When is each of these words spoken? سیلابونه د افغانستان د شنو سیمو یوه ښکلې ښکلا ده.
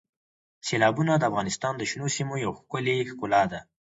سیلابونه 0.67 1.13
د 1.17 1.23
افغانستان 1.31 1.73
د 1.77 1.81
شنو 1.89 2.07
سیمو 2.15 2.35
یوه 2.43 2.57
ښکلې 2.59 3.07
ښکلا 3.09 3.43
ده. 3.51 3.59